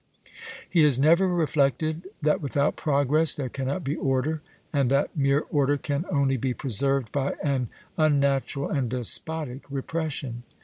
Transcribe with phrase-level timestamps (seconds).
[0.67, 4.41] He has never reflected that without progress there cannot be order,
[4.73, 10.41] and that mere order can only be preserved by an unnatural and despotic repression.